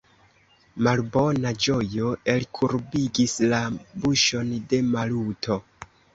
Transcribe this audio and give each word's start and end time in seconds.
Malbona 0.87 1.51
ĝojo 1.65 2.13
elkurbigis 2.33 3.37
la 3.53 3.61
buŝon 4.07 4.53
de 4.75 4.83
Maluto. 4.91 5.61